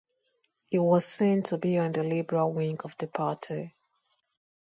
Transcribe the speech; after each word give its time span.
He 0.71 0.79
was 0.79 1.05
seen 1.05 1.43
to 1.43 1.59
be 1.59 1.77
on 1.77 1.91
the 1.91 2.01
liberal 2.01 2.51
wing 2.51 2.79
of 2.83 2.95
the 2.97 3.05
party. 3.05 3.75